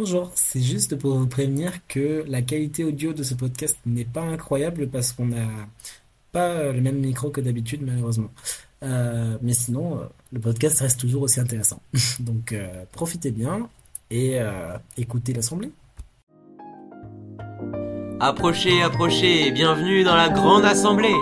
[0.00, 4.22] Bonjour, c'est juste pour vous prévenir que la qualité audio de ce podcast n'est pas
[4.22, 5.46] incroyable parce qu'on n'a
[6.32, 8.30] pas le même micro que d'habitude malheureusement.
[8.82, 11.82] Euh, mais sinon, euh, le podcast reste toujours aussi intéressant.
[12.20, 13.68] Donc euh, profitez bien
[14.10, 14.38] et
[14.96, 15.70] écoutez l'assemblée.
[18.20, 21.14] Approchez, approchez, bienvenue dans la grande assemblée.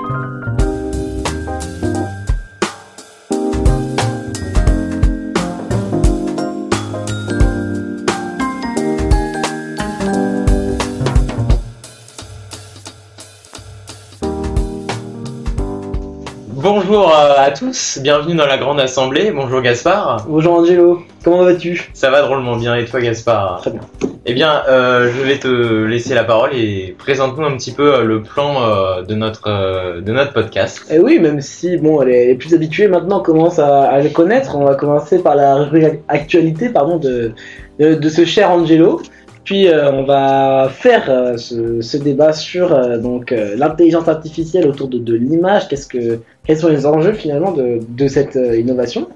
[16.89, 19.31] Bonjour euh, à tous, bienvenue dans la grande assemblée.
[19.31, 20.25] Bonjour Gaspard.
[20.27, 21.91] Bonjour Angelo, comment vas-tu?
[21.93, 23.59] Ça va drôlement bien et toi Gaspard?
[23.61, 23.83] Très bien.
[24.25, 28.05] Eh bien, euh, je vais te laisser la parole et présente-nous un petit peu euh,
[28.05, 30.87] le plan de notre de notre podcast.
[30.91, 34.75] Eh oui, même si bon, les, plus habitués maintenant commencent à, le connaître, on va
[34.75, 35.69] commencer par la
[36.09, 37.35] actualité pardon de,
[37.79, 39.03] de ce cher Angelo.
[39.49, 45.15] Puis euh, on va faire euh, ce, débat sur euh, donc l'intelligence artificielle autour de,
[45.15, 45.69] l'image.
[45.69, 49.09] Qu'est-ce que quels sont les enjeux finalement de, cette innovation?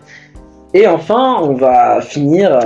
[0.72, 2.58] Et enfin, on va finir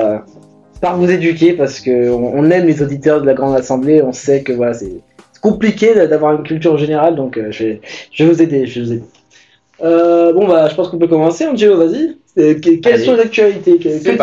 [0.81, 4.01] par vous éduquer parce que on, aime les auditeurs de la grande assemblée.
[4.01, 5.01] On sait que voilà c'est
[5.41, 7.81] compliqué d'avoir une culture générale, donc je, vais,
[8.21, 8.67] vous aider.
[8.67, 9.05] Je vais vous aider.
[9.81, 11.45] bon bah, je pense qu'on peut commencer.
[11.45, 12.17] Angelo, vas-y.
[12.81, 14.17] Quelles sont les actualités C'est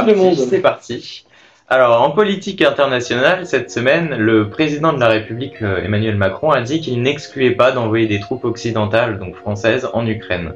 [0.50, 1.26] C'est parti.
[1.70, 6.62] Alors, en politique internationale, cette semaine, le président de la République, euh, Emmanuel Macron, a
[6.62, 10.54] dit qu'il n'excluait pas d'envoyer des troupes occidentales, donc françaises, en Ukraine.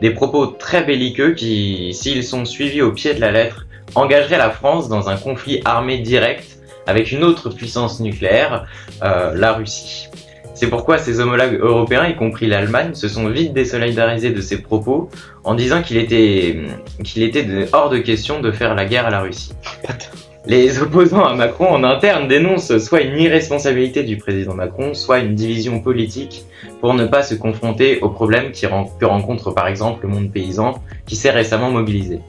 [0.00, 4.50] Des propos très belliqueux qui, s'ils sont suivis au pied de la lettre, engageraient la
[4.50, 8.66] France dans un conflit armé direct avec une autre puissance nucléaire,
[9.02, 10.08] euh, la Russie.
[10.54, 15.08] C'est pourquoi ses homologues européens, y compris l'Allemagne, se sont vite désolidarisés de ces propos
[15.44, 16.62] en disant qu'il était,
[17.04, 19.52] qu'il était hors de question de faire la guerre à la Russie.
[20.48, 25.34] Les opposants à Macron en interne dénoncent soit une irresponsabilité du président Macron, soit une
[25.34, 26.46] division politique
[26.80, 31.16] pour ne pas se confronter aux problèmes que rencontre par exemple le monde paysan qui
[31.16, 32.20] s'est récemment mobilisé.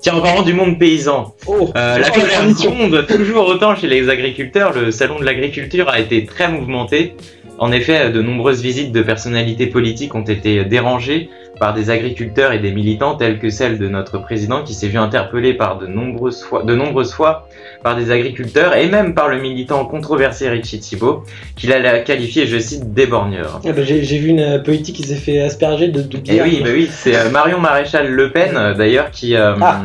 [0.00, 4.08] Tiens, en parlant du monde paysan, oh, euh, la colère gronde toujours autant chez les
[4.08, 4.72] agriculteurs.
[4.72, 7.14] Le salon de l'agriculture a été très mouvementé.
[7.60, 12.58] En effet, de nombreuses visites de personnalités politiques ont été dérangées par des agriculteurs et
[12.58, 16.42] des militants tels que celle de notre président qui s'est vu interpellé par de nombreuses
[16.42, 17.48] fois, de nombreuses fois
[17.82, 21.24] par des agriculteurs et même par le militant controversé Richie Thibault
[21.56, 23.60] qu'il a qualifié, je cite, d'éborgneur.
[23.64, 26.46] Ah bah, j'ai vu une politique qui s'est fait asperger de, bière.
[26.46, 29.82] Et oui, bah oui, c'est euh, Marion Maréchal Le Pen euh, d'ailleurs qui euh, ah.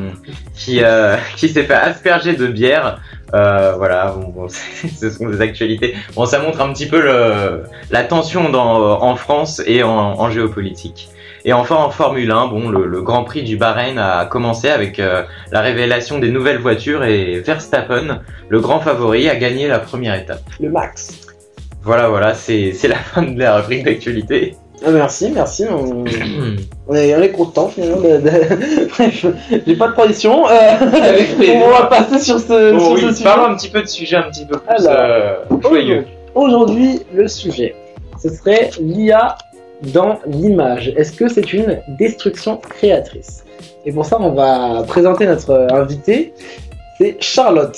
[0.55, 0.81] qui
[1.35, 2.99] qui s'est fait asperger de bière.
[3.31, 4.47] voilà, bon,
[4.99, 5.95] ce sont des actualités.
[6.15, 10.29] Bon, ça montre un petit peu le, la tension dans, en France et en, en
[10.31, 11.09] géopolitique.
[11.49, 15.23] Et enfin en Formule 1, bon, le, Grand Prix du Bahreïn a commencé avec euh,
[15.51, 20.43] la révélation des nouvelles voitures et Verstappen, le grand favori, a gagné la première étape.
[20.59, 21.21] Le max.
[21.81, 24.57] Voilà, voilà, c'est la fin de la rubrique d'actualité.
[24.85, 25.65] Ah, merci, merci.
[25.67, 26.05] On,
[26.93, 27.97] est, on est content finalement.
[27.97, 29.25] Bref,
[29.65, 30.47] j'ai pas de tradition.
[30.47, 30.75] Euh,
[31.63, 33.23] on va passer sur ce, bon, oui, sujet.
[33.23, 36.05] Parlons un petit peu de sujet un petit peu plus euh, joyeux.
[36.35, 37.73] Aujourd'hui, le sujet,
[38.21, 39.35] ce serait l'IA
[39.81, 43.43] dans l'image Est-ce que c'est une destruction créatrice?
[43.85, 46.33] Et pour ça, on va présenter notre invité.
[46.97, 47.77] C'est Charlotte.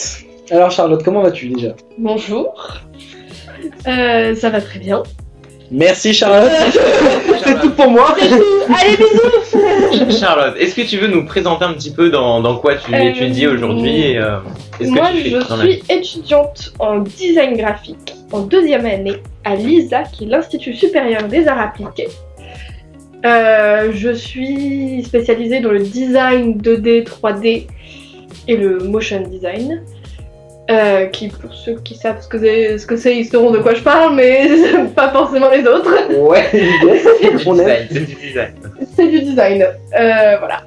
[0.49, 1.73] Alors Charlotte, comment vas-tu déjà?
[1.97, 2.81] Bonjour.
[3.87, 5.03] Euh, ça va très bien.
[5.71, 6.51] Merci Charlotte.
[7.43, 8.15] c'est tout pour moi.
[8.19, 10.19] Allez bisous.
[10.19, 13.47] Charlotte, est-ce que tu veux nous présenter un petit peu dans, quoi tu euh, étudies
[13.47, 14.37] aujourd'hui euh,
[14.81, 20.73] Moi, je suis étudiante en design graphique en deuxième année à l'ISA, qui est l'Institut
[20.73, 22.07] supérieur des arts appliqués.
[23.25, 27.67] Euh, je suis spécialisée dans le design 2D, 3D
[28.47, 29.81] et le motion design.
[30.69, 33.81] Euh, qui, pour ceux qui savent ce que c'est, ce ils sauront de quoi je
[33.81, 34.47] parle, mais
[34.95, 35.91] pas forcément les autres.
[36.17, 37.87] Ouais, c'est du design.
[37.91, 38.53] C'est du design.
[38.95, 39.63] C'est du design.
[39.63, 40.63] Euh, voilà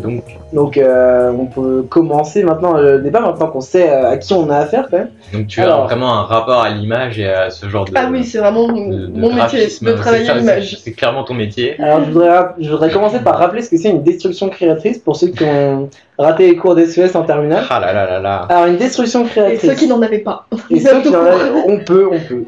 [0.00, 0.22] donc,
[0.52, 4.50] donc euh, on peut commencer maintenant le débat, maintenant qu'on sait euh, à qui on
[4.50, 5.10] a affaire quand même.
[5.32, 7.92] Donc tu as vraiment un rapport à l'image et à ce genre de.
[7.94, 10.78] Ah oui, c'est vraiment mon métier de travailler à l'image.
[10.82, 11.80] C'est clairement ton métier.
[11.80, 15.16] Alors je voudrais, je voudrais commencer par rappeler ce que c'est une destruction créatrice pour
[15.16, 15.88] ceux qui ont
[16.18, 17.64] raté les cours d'SES en terminale.
[17.70, 18.46] Ah là là là là.
[18.48, 19.64] Alors une destruction créatrice.
[19.64, 20.46] Et ceux qui n'en avaient pas.
[20.70, 22.44] Et ceux qui en avaient, on peut, on peut.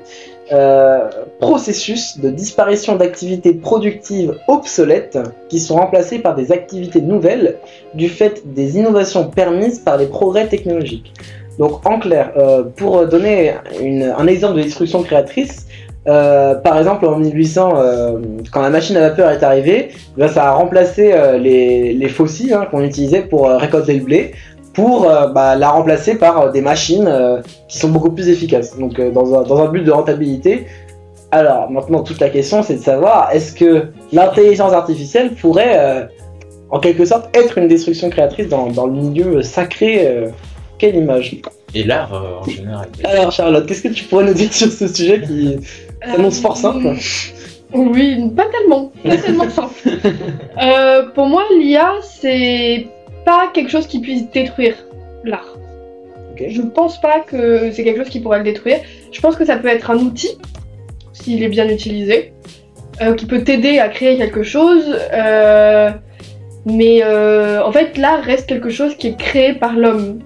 [0.52, 1.08] Euh,
[1.40, 7.56] processus de disparition d'activités productives obsolètes qui sont remplacées par des activités nouvelles
[7.94, 11.12] du fait des innovations permises par les progrès technologiques.
[11.58, 15.66] Donc en clair, euh, pour donner un exemple de destruction créatrice,
[16.06, 17.74] euh, par exemple en 1800,
[18.52, 22.84] quand la machine à vapeur est arrivée, ben, ça a remplacé les, fossiles hein, qu'on
[22.84, 24.32] utilisait pour récolter le blé
[24.76, 27.10] pour bah, la remplacer par des machines
[27.66, 28.78] qui sont beaucoup plus efficaces.
[28.78, 30.66] Donc dans un, dans un but de rentabilité.
[31.32, 36.08] Alors maintenant toute la question c'est de savoir est-ce que l'intelligence artificielle pourrait
[36.70, 40.28] en quelque sorte être une destruction créatrice dans, dans le milieu sacré
[40.78, 41.40] Quelle image
[41.74, 42.12] Et l'art
[42.42, 42.88] en général.
[43.02, 45.56] Alors Charlotte, qu'est-ce que tu pourrais nous dire sur ce sujet qui
[46.04, 46.96] s'annonce fort simple?
[47.72, 49.74] Oui, pas tellement, pas tellement simple.
[50.58, 52.86] Euh, pour moi, l'IA, c'est
[53.26, 54.76] pas quelque chose qui puisse détruire
[55.24, 55.58] l'art.
[56.38, 58.78] Je pense pas que c'est quelque chose qui pourrait le détruire.
[59.10, 60.38] Je pense que ça peut être un outil,
[61.12, 62.32] s'il est bien utilisé,
[63.02, 64.96] euh, qui peut t'aider à créer quelque chose.
[65.12, 65.90] Euh,
[66.66, 70.20] mais en fait, l'art reste quelque chose qui est créé par l'homme.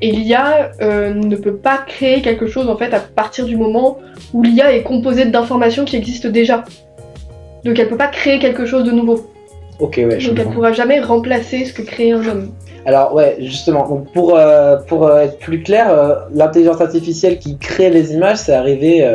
[0.00, 3.98] Et l'IA ne peut pas créer quelque chose en fait à partir du moment
[4.32, 6.64] où l'IA est composée d'informations qui existent déjà.
[7.64, 9.27] Donc elle peut pas créer quelque chose de nouveau.
[9.80, 10.18] Ok, ouais.
[10.18, 12.50] Donc elle pourra jamais remplacer ce que crée un homme.
[12.84, 17.58] Alors ouais, justement, donc pour, euh, pour euh, être plus clair, euh, l'intelligence artificielle qui
[17.58, 19.06] crée les images, c'est arrivé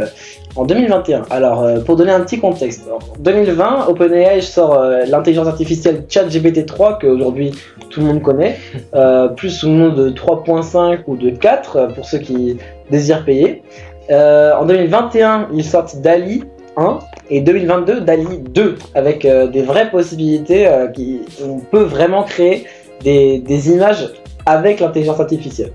[0.55, 1.23] en 2021.
[1.31, 7.07] Alors pour donner un petit contexte, en 2020, OpenAI sort l'intelligence artificielle ChatGPT 3 que
[7.07, 7.51] aujourd'hui
[7.89, 8.57] tout le monde connaît,
[9.35, 12.57] plus sous le nom de 3.5 ou de 4 pour ceux qui
[12.91, 13.63] désirent payer.
[14.11, 16.43] en 2021, ils sortent DALI
[16.77, 16.99] 1
[17.29, 22.65] et 2022 DALI 2 avec euh, des vraies possibilités euh, qui on peut vraiment créer
[23.01, 24.09] des, des images
[24.45, 25.71] avec l'intelligence artificielle.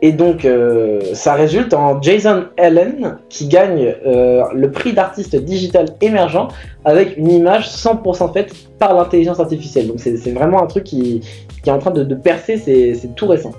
[0.00, 6.48] Et donc euh, ça résulte en Jason Allen qui gagne le prix d'artiste digital émergent
[6.84, 9.86] avec une image 100% faite par l'intelligence artificielle.
[9.86, 11.20] Donc c'est vraiment un truc qui,
[11.62, 13.52] qui, est en train de, de percer, c'est tout récent.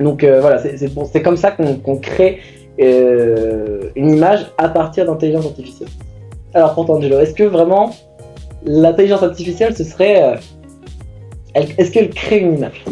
[0.00, 2.40] Donc voilà, c'est comme ça qu'on crée
[2.80, 5.88] euh, une image à partir d'intelligence artificielle.
[6.54, 7.94] Alors pour Angelo, est-ce que vraiment
[8.64, 10.22] l'intelligence artificielle ce serait...
[10.22, 10.36] Euh,
[11.54, 12.84] est-ce qu'elle crée une image?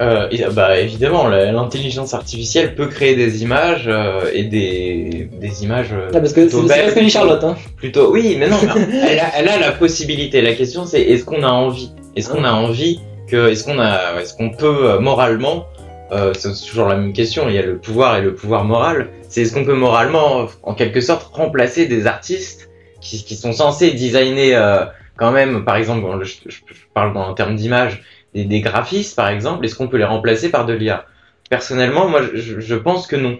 [0.00, 3.90] Euh, bah évidemment, l'intelligence artificielle peut créer des images
[4.32, 5.92] et des, des images.
[6.14, 7.42] Ah, parce que c'est ce que dit Charlotte.
[7.42, 7.56] Hein.
[7.76, 8.58] Plutôt, oui, mais non,
[9.08, 10.42] elle, a, elle, a, la possibilité.
[10.42, 11.90] La question c'est est-ce qu'on a envie?
[12.14, 15.64] Est-ce qu'on a envie que, est-ce qu'on a, est-ce qu'on peut moralement
[16.12, 17.48] euh, c'est toujours la même question.
[17.48, 19.10] Il y a le pouvoir et le pouvoir moral.
[19.28, 22.70] C'est est-ce qu'on peut moralement, en quelque sorte, remplacer des artistes
[23.00, 24.84] qui, qui sont censés designer euh,
[25.16, 26.58] quand même, par exemple, je, je,
[26.94, 28.02] parle en termes d'image,
[28.34, 29.64] des, des, graphistes, par exemple.
[29.64, 31.06] Est-ce qu'on peut les remplacer par de l'IA
[31.50, 33.38] Personnellement, moi, je, je, pense que non.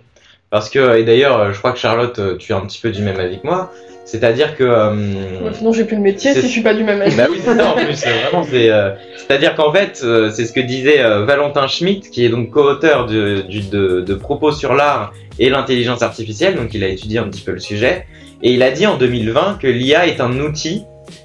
[0.51, 3.21] Parce que, et d'ailleurs, je crois que Charlotte, tu es un petit peu du même
[3.21, 3.73] avis que moi.
[4.09, 4.65] C'est-à-dire que.
[4.65, 7.15] Euh, sinon, j'ai plus de métier si je suis pas du même avis.
[7.15, 8.03] Bah oui, c'est ça en plus.
[8.23, 8.71] Vraiment, c'est.
[8.71, 13.05] Euh, c'est-à-dire qu'en fait, euh, c'est ce que disait Valentin Schmitt, qui est donc co-auteur
[13.05, 16.57] de, de, de, propos sur l'art et l'intelligence artificielle.
[16.57, 18.07] Donc, il a étudié un petit peu le sujet.
[18.43, 20.85] Et il a dit en 2020 que l'IA est un outil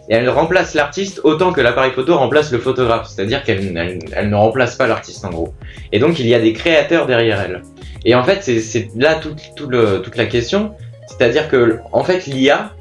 [0.09, 3.07] et elle remplace l'artiste autant que l'appareil photo remplace le photographe.
[3.07, 5.53] C'est-à-dire qu'elle elle, ne remplace pas l'artiste en gros.
[5.94, 7.62] Et donc, il y a des créateurs derrière elle.
[8.03, 10.74] Et en fait, c'est là toute, tout le, toute la question
[11.07, 12.71] c'est-à-dire que, en fait, l'IA,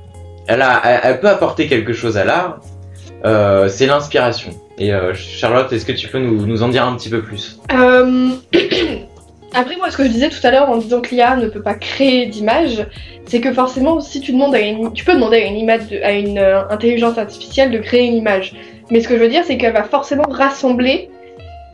[0.47, 2.61] elle, peut apporter quelque chose à l'art.
[3.25, 4.51] Euh, c'est l'inspiration.
[4.79, 7.61] Et euh, Charlotte, est-ce que tu peux nous, en dire un petit peu plus?
[7.73, 8.31] Euh,
[9.55, 11.63] Après, moi, ce que je disais tout à l'heure en disant que l'IA ne peut
[11.63, 12.87] pas créer d'image,
[13.27, 14.57] c'est que forcément, si tu demandes
[14.95, 18.55] tu peux demander à une image, à une intelligence artificielle de créer une image.
[18.91, 21.11] Mais ce que je veux dire, c'est qu'elle va forcément rassembler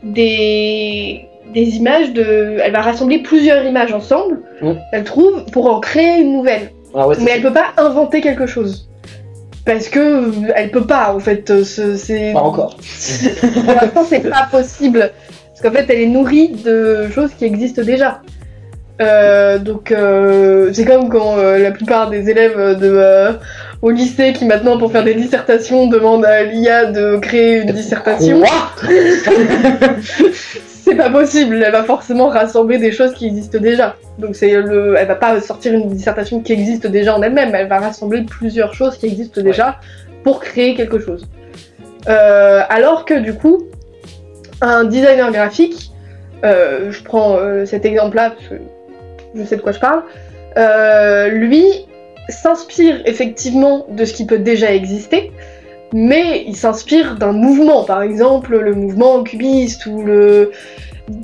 [0.03, 2.57] des, des images de.
[2.63, 4.71] Elle va rassembler plusieurs images ensemble, mm.
[4.91, 6.71] elle trouve, pour en créer une nouvelle.
[6.95, 8.89] Ah Mais elle peut pas inventer quelque chose.
[9.65, 11.49] Parce que elle peut pas, en fait.
[11.51, 12.33] Euh, c'est...
[12.33, 12.77] Pas encore.
[13.65, 15.11] pour l'instant, c'est pas possible.
[15.49, 18.21] Parce qu'en fait, elle est nourrie de choses qui existent déjà.
[19.01, 23.37] Euh, donc, euh, c'est comme quand la plupart des élèves de,
[23.81, 28.41] au lycée qui maintenant, pour faire des dissertations, demandent à l'IA de créer une dissertation
[30.89, 31.63] c'est pas possible.
[31.63, 33.95] Elle va forcément rassembler des choses qui existent déjà.
[34.17, 37.53] Donc c'est le, elle va pas sortir une dissertation qui existe déjà en elle-même.
[37.53, 39.79] Elle va rassembler plusieurs choses qui existent déjà
[40.23, 41.27] pour créer quelque chose.
[42.07, 43.67] Euh, alors que du coup,
[44.61, 45.91] un designer graphique,
[46.43, 48.55] euh, je prends euh, cet exemple-là parce que
[49.35, 50.03] je sais de quoi je parle,
[51.31, 51.65] lui
[52.29, 55.31] s'inspire effectivement de ce qui peut déjà exister,
[55.93, 60.51] mais il s'inspire d'un mouvement, par exemple le mouvement cubiste ou le.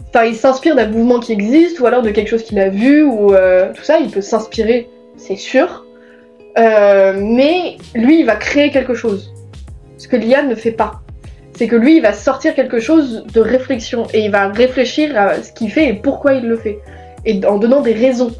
[0.10, 3.03] Enfin, il s'inspire d'un mouvement qui existe ou alors de quelque chose qu'il a vu
[3.03, 4.00] ou euh, tout ça.
[4.00, 5.86] Il peut s'inspirer, c'est sûr.
[6.57, 9.31] Euh, mais lui, il va créer quelque chose.
[9.98, 11.01] Ce que l'IA ne fait pas.
[11.53, 15.41] C'est que lui, il va sortir quelque chose de réflexion et il va réfléchir à
[15.41, 16.79] ce qu'il fait et pourquoi il le fait.
[17.25, 18.31] Et en donnant des raisons.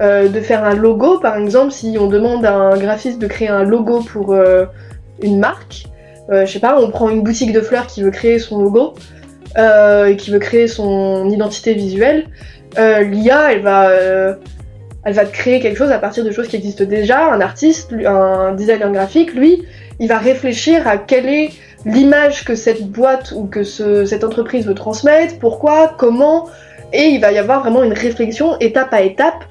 [0.00, 3.48] Euh, de faire un logo, par exemple, si on demande à un graphiste de créer
[3.48, 4.34] un logo pour
[5.20, 5.86] une marque,
[6.30, 8.94] euh, je sais pas, on prend une boutique de fleurs qui veut créer son logo,
[9.58, 12.26] euh, qui veut créer son identité visuelle,
[12.78, 17.32] euh, l'IA, elle va, créer quelque chose à partir de choses qui existent déjà.
[17.32, 19.64] Un artiste, un designer graphique, lui,
[19.98, 21.50] il va réfléchir à quelle est
[21.84, 26.48] l'image que cette boîte ou que cette entreprise veut transmettre, pourquoi, comment,
[26.92, 29.44] et il va y avoir vraiment une réflexion étape à étape,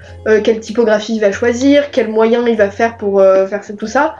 [0.43, 4.15] quelle typographie il va choisir, quels moyens il va faire pour faire tout ça,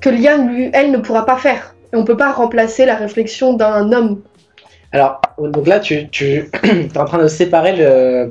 [0.00, 0.38] que l'IA,
[0.72, 1.74] elle, ne pourra pas faire.
[1.92, 4.22] On peut pas remplacer la réflexion d'un homme.
[4.92, 8.30] Alors, donc là, tu, tu es en train de séparer le,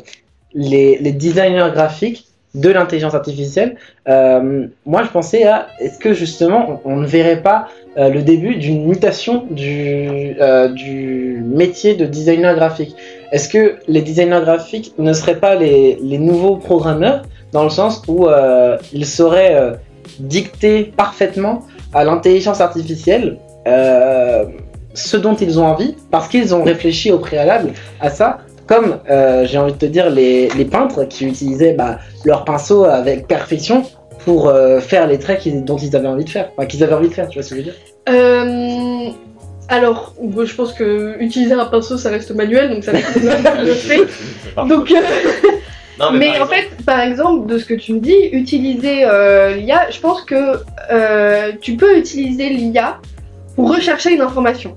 [0.54, 3.76] les, designers graphiques de l'intelligence artificielle.
[4.08, 8.56] Euh, moi, je pensais à est-ce que justement, on, ne verrait pas euh, le début
[8.56, 12.96] d'une mutation du, euh, du métier de designer graphique?
[13.32, 17.22] Est-ce que les designers graphiques ne seraient pas les, les nouveaux programmeurs
[17.52, 18.28] dans le sens où
[18.94, 19.80] ils sauraient
[20.20, 21.64] dicter parfaitement
[21.94, 23.38] à l'intelligence artificielle
[23.68, 24.46] euh,
[24.94, 29.46] ce dont ils ont envie, parce qu'ils ont réfléchi au préalable à ça, comme euh,
[29.46, 33.84] j'ai envie de te dire les, peintres qui utilisaient bah, leur pinceau avec perfection
[34.26, 37.10] pour euh, faire les traits dont ils avaient envie de faire, enfin qu'ils avaient envie
[37.10, 39.16] de faire, tu vois ce que je veux dire?
[39.72, 42.92] Alors, je pense que utiliser un pinceau, ça reste manuel, donc ça
[43.64, 44.02] le fait.
[44.68, 44.92] Donc,
[46.14, 49.06] mais, en fait, par exemple, de ce que tu me dis, utiliser
[49.56, 50.60] l'IA, je pense que
[51.62, 53.00] tu peux utiliser l'IA
[53.56, 54.76] pour rechercher une information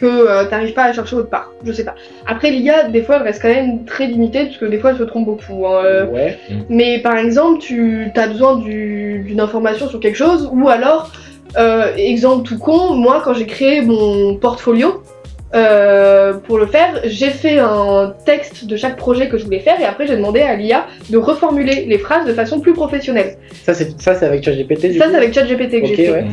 [0.00, 1.50] que euh, tu n'arrives pas à chercher autre part.
[1.62, 1.94] Je sais pas.
[2.26, 4.98] Après, l'IA, des fois, elle reste quand même très limitée parce que des fois, elle
[4.98, 5.66] se trompe beaucoup.
[5.66, 6.06] Hein, euh.
[6.06, 6.38] ouais.
[6.68, 11.12] Mais par exemple, tu as besoin d'une information sur quelque chose ou alors,
[11.58, 15.02] euh, exemple tout con, moi, quand j'ai créé mon portfolio,
[15.52, 19.84] pour le faire, j'ai fait un texte de chaque projet que je voulais faire et
[19.84, 23.36] après j'ai demandé à l'IA de reformuler les phrases de façon plus professionnelle.
[23.64, 24.98] Ça c'est ça c'est avec ChatGPT.
[24.98, 26.24] Ça c'est avec ChatGPT que j'ai fait.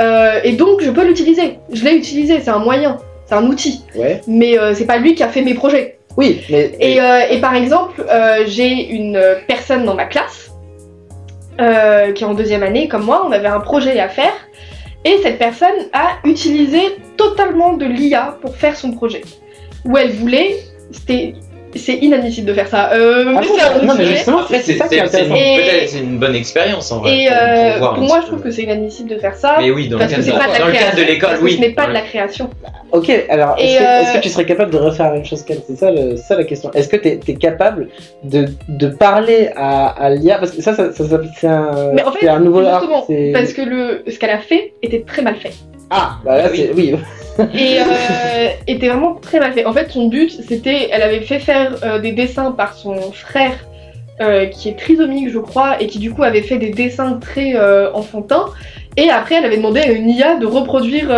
[0.00, 1.58] Euh, et donc je peux l'utiliser.
[1.72, 3.84] Je l'ai utilisé, c'est un moyen, c'est un outil.
[3.94, 4.20] Ouais.
[4.26, 5.98] Mais euh, c'est pas lui qui a fait mes projets.
[6.16, 6.72] Oui, mais.
[6.80, 8.04] Et, euh, et par exemple,
[8.46, 10.50] j'ai une personne dans ma classe
[11.58, 14.32] qui est en deuxième année, comme moi, on avait un projet à faire.
[15.04, 19.22] Et cette personne a utilisé totalement de l'IA pour faire son projet.
[19.84, 20.58] Où elle voulait,
[20.92, 21.34] c'était
[21.74, 22.92] c'est inadmissible de faire ça.
[22.92, 25.34] Euh, ah non, mais justement, c'est ça qui est intéressant.
[25.34, 27.16] Peut-être c'est une bonne expérience en vrai.
[27.16, 29.56] Et euh, pour, moi, je trouve que c'est inadmissible de faire ça.
[29.60, 31.54] Mais oui, dans, le cadre, de, l'école, oui.
[31.56, 32.50] Ce n'est pas de la création.
[32.92, 35.42] Ok, alors est-ce que, est que, euh, tu serais capable de refaire la même chose
[35.42, 35.60] qu'elle?
[35.66, 36.70] C'est ça, ça, la question.
[36.72, 37.88] Est-ce que tu es, capable
[38.24, 41.04] de, de parler à, à l'IA Parce que ça, ça, ça,
[41.40, 44.74] c'est un, mais en fait, un nouveau justement, parce que le, ce qu'elle a fait
[44.82, 45.52] était très mal fait.
[45.90, 46.70] Ah, bah là, oui.
[46.74, 46.94] oui.
[47.38, 49.64] Et euh, était vraiment très mal fait.
[49.64, 53.66] En fait, son but, c'était, elle avait fait faire euh, des dessins par son frère,
[54.20, 57.54] euh, qui est trisomique, je crois, et qui du coup avait fait des dessins très
[57.56, 58.46] euh, enfantins.
[58.96, 61.08] Et après, elle avait demandé à une IA de reproduire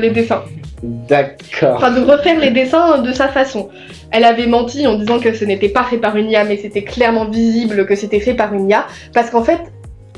[0.00, 0.44] les dessins.
[0.84, 1.76] D'accord.
[1.76, 3.70] Enfin, de refaire les dessins de sa façon.
[4.12, 6.84] Elle avait menti en disant que ce n'était pas fait par une IA, mais c'était
[6.84, 9.58] clairement visible que c'était fait par une IA, parce qu'en fait,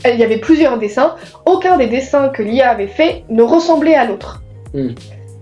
[0.05, 1.15] il y avait plusieurs dessins.
[1.47, 4.43] Aucun des dessins que l'IA avait fait ne ressemblait à l'autre.
[4.75, 4.91] Hmm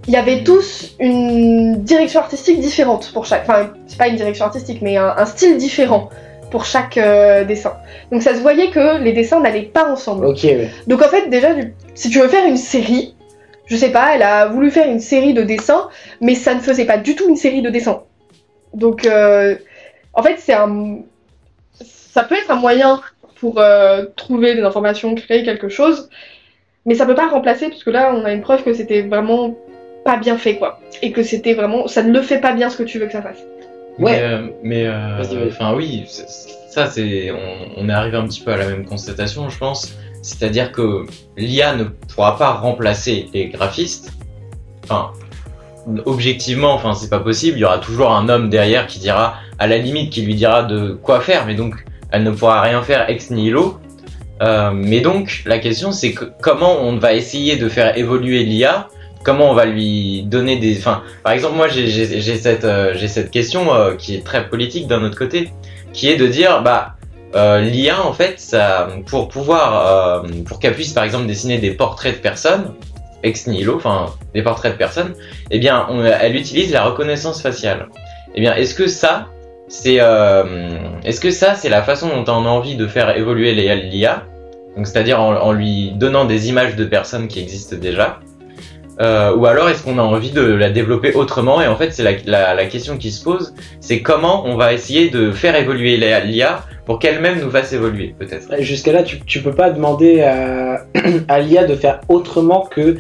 [0.07, 3.43] il y avait tous une direction artistique différente pour chaque.
[3.43, 6.11] Enfin, c'est pas une direction artistique, mais un, style différent
[6.51, 7.75] pour chaque euh, dessin.
[8.13, 10.27] Donc ça se voyait que les dessins n'allaient pas ensemble.
[10.27, 10.47] Ok.
[10.87, 11.49] Donc en fait, déjà,
[11.95, 13.15] si tu veux faire une série,
[13.67, 15.89] je sais pas, elle a voulu faire une série de dessins,
[16.21, 18.03] mais ça ne faisait pas du tout une série de dessins.
[18.75, 19.57] Donc euh,
[20.13, 20.99] en fait, c'est un.
[21.81, 23.01] Ça peut être un moyen
[23.41, 26.09] pour euh, trouver des informations, créer quelque chose,
[26.87, 29.57] mais ça peut pas remplacer, parce que là, on a une preuve que c'était vraiment
[30.05, 30.81] pas bien fait, quoi.
[31.03, 31.89] Et que c'était vraiment.
[31.89, 33.45] Ça ne le fait pas bien ce que tu veux que ça fasse.
[33.99, 34.21] Ouais.
[34.63, 36.05] Mais, euh, euh, enfin, oui,
[36.69, 37.33] ça, c'est.
[37.77, 39.97] On, est arrivé un petit peu à la même constatation, je pense.
[40.23, 41.05] C'est-à-dire que
[41.37, 44.13] l'IA ne pourra pas remplacer les graphistes.
[44.85, 45.13] Enfin,
[46.07, 47.59] objectivement, enfin, c'est pas possible.
[47.59, 50.63] Il y aura toujours un homme derrière qui dira, à la limite, qui lui dira
[50.63, 51.75] de quoi faire, mais donc
[52.11, 53.79] elle ne pourra rien faire ex nihilo.
[54.43, 58.89] Euh, mais donc, la question, c'est que comment on va essayer de faire évoluer l'IA
[59.25, 60.79] comment on va lui donner des.
[60.79, 61.89] Enfin, par exemple, moi j'ai
[62.37, 65.51] cette euh, cette question euh, qui est très politique d'un autre côté,
[65.93, 66.95] qui est de dire bah
[67.35, 72.17] euh, l'IA en fait ça pour pouvoir pour qu'elle puisse par exemple dessiner des portraits
[72.17, 72.75] de personnes
[73.25, 75.15] ex nihilo, enfin des portraits de personnes,
[75.51, 75.89] eh bien
[76.21, 77.89] elle utilise la reconnaissance faciale.
[78.37, 79.29] Eh bien, est-ce que ça
[79.67, 84.25] c'est est-ce que ça c'est la façon dont on a envie de faire évoluer l'IA
[84.77, 88.21] donc c'est-à-dire en lui donnant des images de personnes qui existent déjà
[89.01, 91.61] euh, ou alors est-ce qu'on a envie de la développer autrement?
[91.61, 95.11] Et en fait, c'est la, la, question qui se pose, c'est comment on va essayer
[95.11, 98.47] de faire évoluer l'IA pour qu'elle-même nous fasse évoluer, peut-être.
[98.61, 100.85] Jusqu'à là, tu, tu peux pas demander à,
[101.29, 102.97] à l'IA de faire autrement que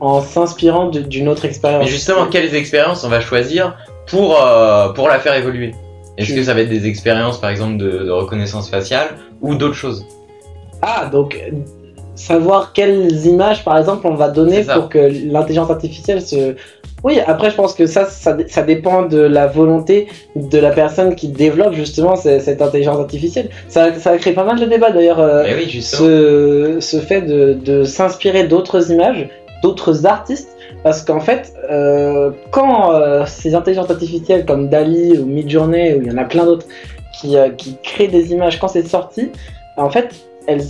[0.00, 1.84] en s'inspirant d'une autre expérience.
[1.84, 3.76] Mais justement, quelles expériences on va choisir
[4.06, 5.72] pour, euh, pour la faire évoluer?
[6.18, 9.08] Est-ce que ça va être des expériences, par exemple, de, reconnaissance faciale
[9.40, 10.06] ou d'autres choses?
[10.82, 11.38] Ah, donc
[12.16, 16.54] savoir quelles images, par exemple, on va donner pour que l'intelligence artificielle se...
[17.04, 21.28] Oui, après, je pense que ça, ça, dépend de la volonté de la personne qui
[21.28, 23.50] développe justement cette, intelligence artificielle.
[23.68, 27.52] Ça, ça a créé pas mal de débats d'ailleurs, euh, oui, ce, ce fait de,
[27.52, 29.28] de s'inspirer d'autres images
[29.62, 35.94] d'autres artistes parce qu'en fait, euh, quand euh, ces intelligences artificielles comme Dali ou Midjourney,
[35.94, 36.66] ou il y en a plein d'autres
[37.12, 39.32] qui, qui, créent des images quand c'est sorti,
[39.76, 40.14] en fait,
[40.46, 40.62] elles,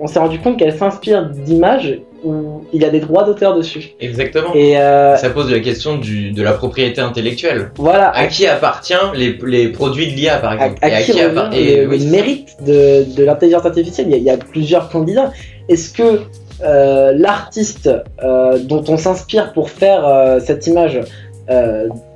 [0.00, 3.90] on s'est rendu compte qu'elles s'inspirent d'images où il y a des droits d'auteur dessus.
[4.00, 4.54] Exactement.
[4.54, 7.70] Et ça pose la question du, de la propriété intellectuelle.
[7.76, 8.10] Voilà.
[8.10, 10.78] À qui appartient les, les produits de l'IA par exemple?
[10.82, 14.08] À, qui, appartient le, mérite de, de l'intelligence artificielle?
[14.08, 15.32] Il y, a, il y, a, plusieurs candidats.
[15.68, 16.22] Est-ce que
[16.62, 17.88] euh, l'artiste
[18.22, 21.00] euh, dont on s'inspire pour faire euh, cette image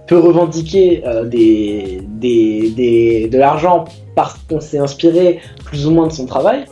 [0.08, 6.26] peut revendiquer des, des, de l'argent parce qu'on s'est inspiré plus ou moins de son
[6.26, 6.66] travail?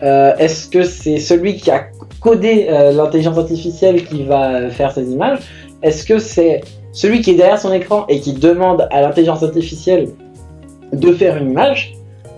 [0.00, 1.86] Est-ce que c'est celui qui a
[2.20, 5.38] codé l'intelligence artificielle qui va faire ces images?
[5.82, 6.60] Est-ce que c'est
[6.92, 10.08] celui qui est derrière son écran et qui demande à l'intelligence artificielle
[10.92, 11.94] de faire une image?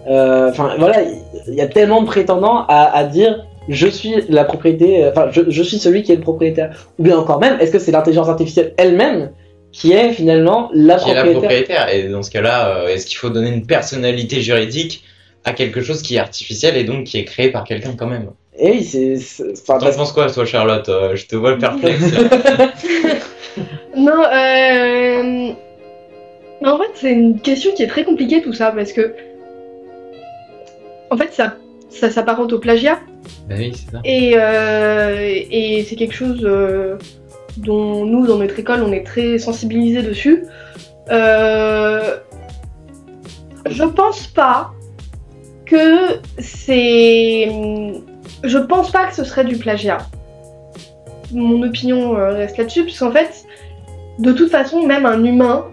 [0.06, 1.02] Enfin voilà,
[1.48, 5.28] il y a tellement de prétendants à, à dire je suis la propriété, euh, enfin,
[5.30, 6.74] je, suis celui qui est le propriétaire.
[6.98, 9.30] Ou bien encore même, est-ce que c'est l'intelligence artificielle elle-même
[9.72, 11.24] qui est finalement la qui propriétaire.
[11.24, 11.94] Est la propriétaire?
[11.94, 15.04] Et dans ce cas-là, euh, est-ce qu'il faut donner une personnalité juridique
[15.44, 18.30] à quelque chose qui est artificiel et donc qui est créé par quelqu'un quand même
[18.58, 19.16] Et oui, c'est.
[19.66, 22.02] T'en penses quoi, toi, Charlotte euh, Je te vois perplexe.
[23.96, 25.52] non, euh...
[26.62, 29.14] En fait, c'est une question qui est très compliquée tout ça parce que.
[31.10, 31.56] En fait, ça,
[31.88, 33.00] ça s'apparente au plagiat.
[33.48, 34.00] Bah oui, c'est ça.
[34.04, 36.96] Et, euh, et c'est quelque chose euh,
[37.56, 40.44] dont nous, dans notre école, on est très sensibilisés dessus.
[41.10, 42.18] Euh,
[43.68, 44.72] je pense pas
[45.70, 47.48] que c'est.
[48.42, 49.98] Je pense pas que ce serait du plagiat.
[51.32, 53.44] Mon opinion reste là-dessus, puisqu'en fait,
[54.18, 55.64] de toute façon, même un humain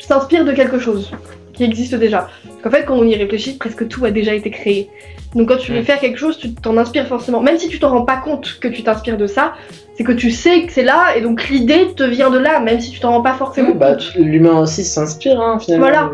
[0.00, 1.10] s'inspire de quelque chose
[1.54, 2.28] qui existe déjà.
[2.64, 4.90] En fait, quand on y réfléchit, presque tout a déjà été créé.
[5.34, 7.40] Donc quand tu veux faire quelque chose, tu t'en inspires forcément.
[7.40, 9.54] Même si tu t'en rends pas compte que tu t'inspires de ça,
[9.96, 12.80] c'est que tu sais que c'est là et donc l'idée te vient de là, même
[12.80, 14.14] si tu t'en rends pas forcément bah, compte.
[14.16, 15.86] L'humain aussi s'inspire, hein, finalement.
[15.86, 16.10] Voilà.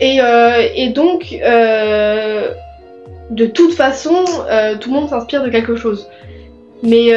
[0.00, 2.52] Et, euh, et donc, euh,
[3.30, 6.08] de toute façon, euh, tout le monde s'inspire de quelque chose.
[6.82, 7.12] Mais,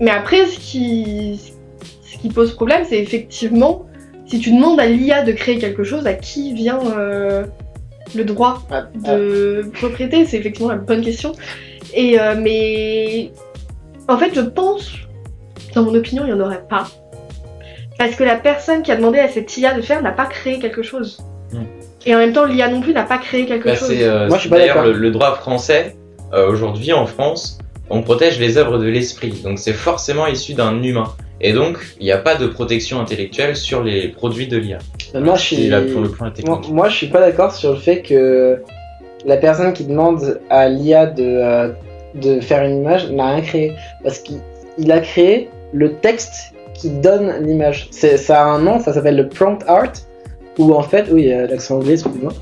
[0.00, 1.40] mais après, ce qui,
[2.04, 3.86] ce qui pose problème, c'est effectivement
[4.26, 6.80] si tu demandes à l'IA de créer quelque chose, à qui vient
[8.14, 9.68] le droit ah, de ah.
[9.72, 11.32] propriété C'est effectivement la bonne question.
[11.94, 13.32] Et mais
[14.08, 14.92] en fait, je pense,
[15.74, 16.86] dans mon opinion, il n'y en aurait pas.
[17.98, 20.58] Parce que la personne qui a demandé à cette IA de faire n'a pas créé
[20.58, 21.18] quelque chose.
[21.52, 21.64] Hmm.
[22.04, 23.90] Et en même temps, l'IA non plus n'a pas créé quelque bah, chose.
[23.92, 25.96] Euh, Moi, je suis pas D'ailleurs, le, droit français,
[26.32, 27.58] aujourd'hui en France,
[27.90, 29.40] on protège les œuvres de l'esprit.
[29.42, 31.14] Donc c'est forcément issu d'un humain.
[31.40, 34.78] Et donc, il n'y a pas de protection intellectuelle sur les produits de l'IA.
[35.14, 35.70] Moi, je suis...
[36.70, 38.62] moi, je suis pas d'accord sur le fait que
[39.24, 41.68] la personne qui demande à l'IA de, euh,
[42.14, 43.72] de faire une image n'a rien créé.
[44.02, 47.88] Parce qu'il a créé le texte qui donne l'image.
[47.90, 49.92] Ça a un nom, ça s'appelle le prompt art.
[50.58, 52.32] Ou en fait, oui, l'accent anglais, excusez-moi.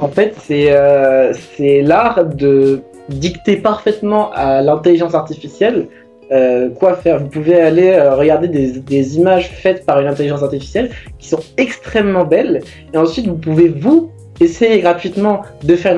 [0.00, 5.86] En fait, c'est euh, l'art de dicter parfaitement à l'intelligence artificielle
[6.32, 7.18] euh, quoi faire.
[7.18, 12.24] Vous pouvez aller euh, regarder des, images faites par une intelligence artificielle qui sont extrêmement
[12.24, 12.62] belles.
[12.94, 15.94] Et ensuite, vous pouvez vous essayer gratuitement de faire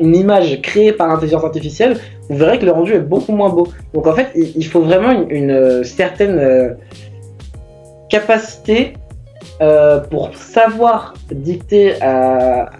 [0.00, 1.98] une image créée par l'intelligence artificielle.
[2.28, 3.68] Vous verrez que le rendu est beaucoup moins beau.
[3.94, 6.76] Donc en fait, il, faut vraiment une, euh, certaine
[8.08, 8.94] capacité
[10.10, 12.70] pour savoir dicter à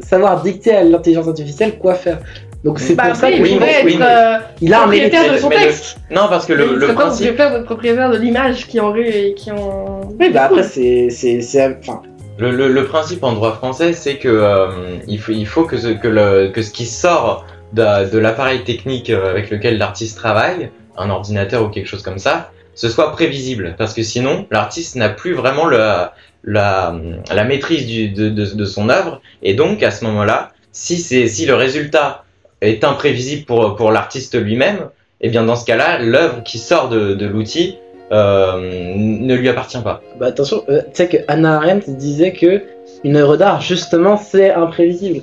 [0.00, 2.18] savoir dicter à l'intelligence artificielle quoi faire.
[2.64, 5.48] Donc c'est bah pour ça qu'il oui, être oui, euh, il a propriétaire de son
[5.48, 5.98] texte.
[6.10, 7.40] Non, parce que le, le principe.
[7.40, 10.00] Vous propriétaire de l'image qui en et qui en.
[10.18, 12.02] Oui, bah après c'est c'est enfin.
[12.36, 14.68] Le, le, le, principe en droit français, c'est que euh,
[15.08, 18.64] il faut il faut que ce que le que ce qui sort de, de l'appareil
[18.64, 23.12] technique euh, avec lequel l'artiste travaille, un ordinateur ou quelque chose comme ça, ce soit
[23.12, 26.94] prévisible, parce que sinon l'artiste n'a plus vraiment la la,
[27.34, 31.54] la maîtrise du, de, de, son œuvre, et donc à ce moment-là, si si le
[31.54, 32.24] résultat
[32.60, 34.88] est imprévisible pour, pour l'artiste lui-même,
[35.20, 37.76] et eh bien dans ce cas-là, l'œuvre qui sort de, de l'outil
[38.12, 40.00] euh, ne lui appartient pas.
[40.18, 42.62] Bah attention, euh, tu sais que Anna Arendt disait que
[43.04, 45.22] une œuvre d'art, justement, c'est imprévisible.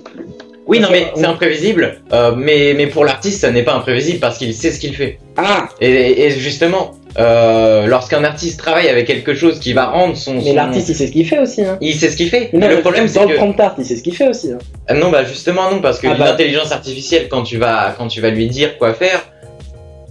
[0.67, 2.01] Oui, non, mais c'est imprévisible.
[2.11, 5.19] Euh, mais, mais pour l'artiste, ça n'est pas imprévisible parce qu'il sait ce qu'il fait.
[5.37, 10.35] Ah Et, et justement, euh, lorsqu'un artiste travaille avec quelque chose qui va rendre son.
[10.35, 11.63] Mais l'artiste, il sait ce qu'il fait aussi.
[11.63, 11.77] Hein.
[11.81, 12.49] Il sait ce qu'il fait.
[12.53, 13.31] Non, le problème, c'est dans que.
[13.31, 14.51] le prompt art, il sait ce qu'il fait aussi.
[14.51, 14.57] Hein.
[14.87, 16.25] Ah non, bah justement non, parce que Ah bah.
[16.25, 19.23] l'intelligence artificielle, quand tu vas, quand tu vas lui dire quoi faire,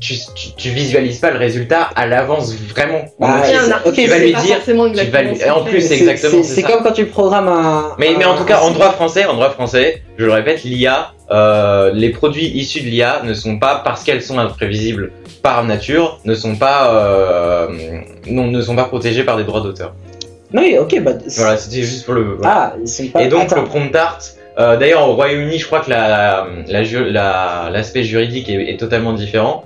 [0.04, 3.02] tu, tu, tu visualises pas le résultat à l'avance vraiment.
[3.20, 3.40] Un
[3.86, 4.72] ok, tu vas lui dire, tu
[5.10, 7.92] vas lui- en plus, c'est exactement, c'est comme quand tu programmes un.
[7.98, 11.12] Mais, mais en tout cas, en droit français, en droit français, je le répète, l'IA,
[11.30, 15.10] euh, les produits issus de l'IA ne sont pas parce qu'elles sont imprévisibles
[15.42, 17.68] par nature, ne sont pas, euh,
[18.26, 19.94] non, ne sont pas protégées par des droits d'auteur.
[20.52, 21.12] Oui, ok, bah.
[21.36, 22.36] Voilà, c'était juste pour le.
[22.38, 22.74] voilà.
[22.76, 22.76] Ah,
[23.12, 23.22] pas.
[23.22, 23.62] Et donc Attends.
[23.62, 24.18] le prompt art,
[24.58, 28.78] euh, d'ailleurs au Royaume-Uni, je crois que la, la, ju- la- l'aspect juridique est, est
[28.78, 29.64] totalement différent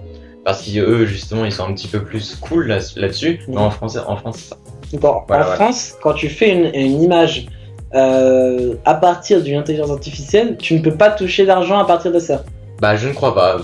[0.49, 3.41] parce qu'eux justement ils sont un petit peu plus cool là- là-dessus.
[3.49, 4.57] Mais en français, en France, c'est ça.
[4.95, 5.55] Bon, Voilà, en voilà.
[5.57, 7.47] France, quand tu fais une, une image
[7.95, 12.19] euh, à partir d'une intelligence artificielle, tu ne peux pas toucher d'argent à partir de
[12.19, 12.45] ça.
[12.81, 13.57] Bah je ne crois pas.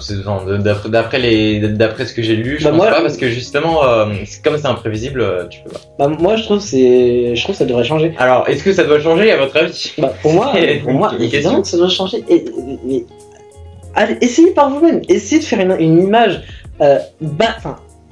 [0.88, 3.82] D'après, les, d'après ce que j'ai lu, je Bah, pense moi- pas parce que justement,
[3.84, 4.06] euh,
[4.42, 5.80] comme c'est imprévisible, euh, tu peux pas.
[5.98, 8.12] Bah, moi, je trouve que c'est, je trouve que ça devrait changer.
[8.18, 9.92] Alors, est-ce que ça doit changer à votre avis?
[9.98, 11.62] Bah, pour moi, pour moi, évidemment question.
[11.62, 12.24] que ça doit changer.
[12.28, 12.44] Et,
[13.94, 15.00] allez, essayez par vous-même.
[15.08, 16.42] Essayez de faire une, une image,
[16.80, 17.56] euh, bah,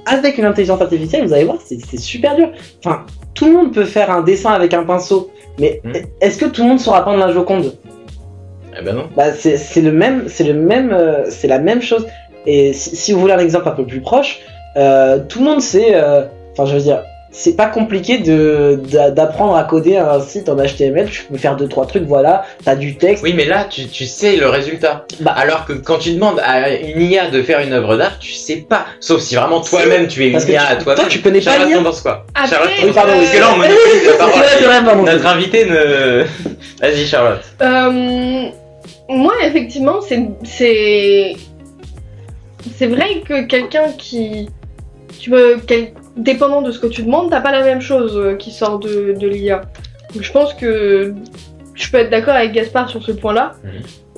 [0.05, 2.49] avec une intelligence artificielle, vous allez voir, c'est super dur.
[2.83, 5.91] Enfin, tout le monde peut faire un dessin avec un pinceau, mais Hmm.
[6.21, 7.75] est-ce que tout le monde saura peindre la Joconde?
[8.79, 9.07] Eh ben non.
[9.15, 12.07] Bah, c'est le même, c'est le même, euh, c'est la même chose.
[12.45, 14.39] Et si, si vous voulez un exemple un peu plus proche,
[14.77, 15.95] euh, tout le monde sait,
[16.51, 17.03] enfin, je veux dire,
[17.35, 21.09] c'est pas compliqué de d'a- d'apprendre à coder un site en HTML.
[21.09, 23.23] Tu peux faire deux trois trucs, voilà, t'as du texte.
[23.23, 25.05] Oui, mais là, tu, tu sais le résultat.
[25.19, 25.31] Bah.
[25.35, 28.57] Alors que quand tu demandes à une IA de faire une œuvre d'art, tu sais
[28.57, 28.85] pas.
[28.99, 31.01] Sauf si vraiment toi-même tu es une IA à toi-même.
[31.01, 33.39] toi, tu connais pas Charlotte, l'IA t'en penses quoi Après, Charlotte, Oui, pardon, parce que
[33.39, 34.33] là, on monopolise la parole.
[34.57, 35.03] C'est vrai, pardon.
[35.03, 36.23] Notre invité ne.
[36.81, 37.41] Vas-y, Charlotte.
[37.61, 38.43] Euh,
[39.09, 41.35] moi, effectivement, c'est c'est
[42.77, 44.49] c'est vrai que quelqu'un qui
[45.19, 48.35] tu veux quel- dépendant de ce que tu demandes, t'as pas la même chose euh,
[48.35, 49.61] qui sort de, de l'IA.
[50.13, 51.13] Donc je pense que
[51.73, 53.71] je peux être d'accord avec Gaspard sur ce point-là, Mhm.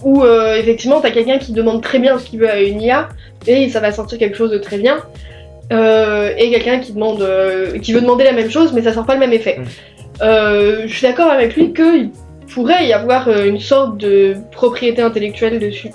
[0.04, 3.08] où euh, effectivement t'as quelqu'un qui demande très bien ce qu'il veut à une IA
[3.48, 4.98] et ça va sortir quelque chose de très bien.
[5.74, 9.06] Euh, et quelqu'un qui demande, euh, qui veut demander la même chose, mais ça sort
[9.06, 9.58] pas le même effet.
[9.60, 9.66] Mhm.
[10.22, 12.12] Je suis d'accord avec lui qu'il
[12.54, 15.90] pourrait y avoir une sorte de propriété intellectuelle dessus.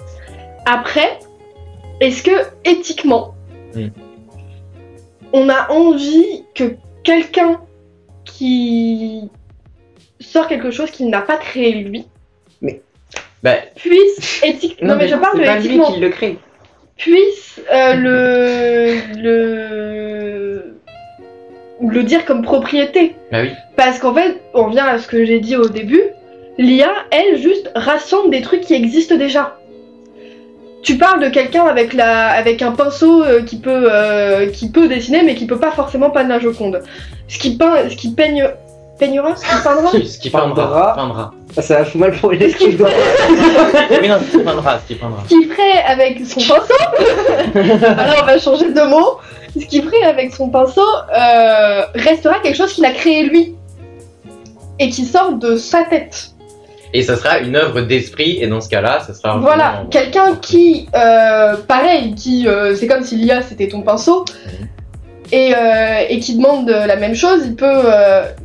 [0.67, 1.19] Après,
[2.01, 2.31] est-ce que
[2.65, 3.35] éthiquement,
[3.75, 3.87] Mm.
[5.33, 7.61] On a envie que quelqu'un
[8.25, 9.29] qui
[10.21, 12.07] sort quelque chose qu'il n'a pas créé lui
[13.43, 16.39] Bah, puisse éthiquement, non, mais, je parle de c'est pas lui éthiquement, qui le crée.
[16.97, 20.77] puisse euh, le le
[21.83, 23.15] le dire comme propriété.
[23.33, 23.51] Bah oui.
[23.77, 26.03] Parce qu'en fait, on vient à ce que j'ai dit au début,
[26.59, 29.57] l'IA, elle, juste rassemble des trucs qui existent déjà.
[30.83, 34.89] Tu parles de quelqu'un avec, la, avec un pinceau euh, qui, peut, euh, qui peut
[34.89, 36.83] dessiner, mais qui peut pas forcément peindre la Joconde.
[37.29, 38.49] Ce qui, peint, ce qui peigne,
[38.99, 39.91] peignera, ce qui peindra.
[40.05, 40.97] Ce qui peindra.
[41.57, 42.81] Ah, Ça fout mal pour les trucs.
[42.81, 45.23] Oui, non, ce qui peindra, ce qui peindra.
[45.25, 46.75] Ce qu'il ferait avec son pinceau,
[47.99, 49.19] alors on va changer de mot,
[49.59, 50.81] ce qu'il ferait avec son pinceau
[51.15, 53.55] euh, restera quelque chose qu'il a créé lui.
[54.79, 56.31] Et qui sort de sa tête.
[56.93, 59.39] Et ça sera une œuvre d'esprit, et dans ce cas-là, ça sera.
[59.39, 64.67] Voilà, quelqu'un qui, euh, pareil, qui, euh, c'est comme si l'IA c'était ton pinceau, Mhm.
[65.31, 67.83] et, euh, et qui demande la même chose, il peut,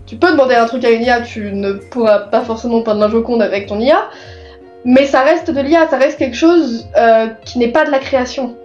[0.05, 3.09] tu peux demander un truc à une IA, tu ne pourras pas forcément peindre la
[3.09, 4.09] Joconde avec ton IA,
[4.83, 6.87] mais ça reste de l'IA, ça reste quelque chose
[7.45, 8.55] qui n'est pas de la création.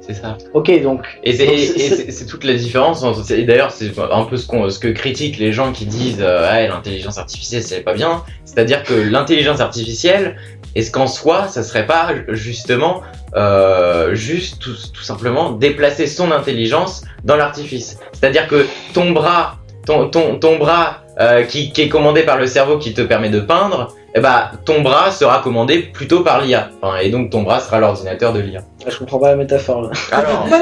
[0.00, 0.38] C'est ça.
[0.54, 1.04] ok, donc.
[1.22, 3.04] Et c'est toute la différence.
[3.30, 6.48] Et d'ailleurs, c'est un peu ce, qu'on ce que critiquent les gens qui disent euh,
[6.48, 8.22] ah, l'intelligence artificielle, c'est pas bien.
[8.44, 10.36] C'est-à-dire que l'intelligence artificielle,
[10.74, 13.02] est-ce qu'en soi, ça serait pas justement
[13.36, 17.98] euh, juste tout, tout simplement déplacer son intelligence dans l'artifice?
[18.12, 22.46] C'est-à-dire que ton bras, ton, ton, ton bras euh, qui, qui est commandé par le
[22.46, 26.70] cerveau qui te permet de peindre, eh ben, ton bras sera commandé plutôt par l'IA.
[26.80, 28.62] Enfin, et donc ton bras sera l'ordinateur de l'IA.
[28.88, 29.90] Je comprends pas la métaphore là.
[30.10, 30.58] Alors, en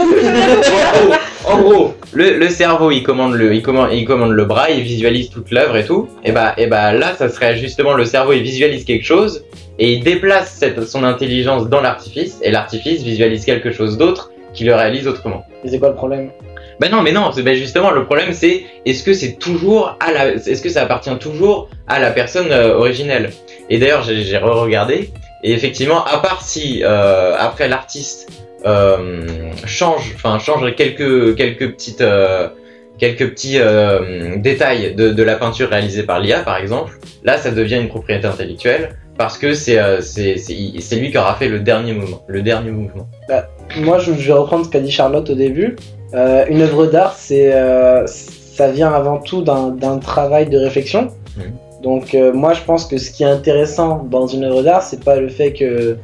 [1.06, 4.70] gros, en gros, le, le cerveau il commande le, il commande, il commande le bras,
[4.70, 6.08] il visualise toute l'œuvre et tout.
[6.24, 9.44] Et bah, et bah là, ça serait justement le cerveau il visualise quelque chose
[9.78, 14.64] et il déplace cette, son intelligence dans l'artifice et l'artifice visualise quelque chose d'autre qui
[14.64, 15.44] le réalise autrement.
[15.62, 16.30] Mais c'est quoi le problème?
[16.80, 20.28] Ben non, mais non, ben justement le problème c'est est-ce que c'est toujours à la,
[20.34, 23.30] est-ce que ça appartient toujours à la personne euh, originelle?
[23.68, 25.10] Et d'ailleurs j'ai re-regardé
[25.42, 28.30] et effectivement à part si euh, après l'artiste
[28.64, 29.26] euh,
[29.66, 32.48] change, enfin change quelques quelques petites euh,
[32.98, 37.50] quelques petits euh, détails de, de la peinture réalisée par l'IA par exemple, là ça
[37.50, 38.96] devient une propriété intellectuelle.
[39.16, 42.22] parce que c'est c'est c'est lui qui aura fait le dernier mouvement.
[42.28, 43.08] Le dernier mouvement.
[43.28, 45.76] Bah, moi, je, vais reprendre ce qu'a dit Charlotte au début.
[46.14, 51.08] Euh, une œuvre d'art, c'est euh, ça vient avant tout d'un travail de réflexion.
[51.36, 51.40] Mmh.
[51.82, 55.14] Donc moi, je pense que ce qui est intéressant dans une œuvre d'art, c'est pas
[55.14, 55.96] le fait que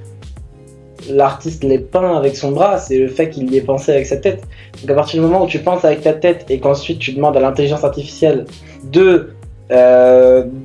[1.10, 4.18] l'artiste l'ait peint avec son bras, c'est le fait qu'il y ait pensé avec sa
[4.18, 4.44] tête.
[4.80, 7.36] Donc à partir du moment où tu penses avec ta tête et qu'ensuite tu demandes
[7.36, 8.44] à l'intelligence artificielle
[8.84, 9.30] de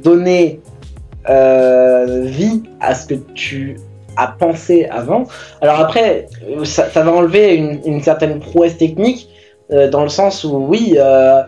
[0.03, 0.59] donner
[1.29, 3.77] euh, vie à ce que tu
[4.19, 5.23] as pensé avant.
[5.61, 6.27] Alors après,
[6.65, 9.29] ça, va enlever une, certaine prouesse technique
[9.71, 11.41] euh, dans le sens où oui, euh,